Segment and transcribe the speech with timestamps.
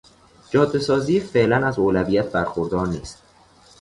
[0.49, 3.21] جاده سازی فعلا از اولویت برخوردار نیست.